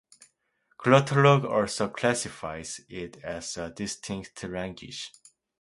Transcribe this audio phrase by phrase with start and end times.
[0.79, 5.11] Glottolog also classifies it as a distinct language.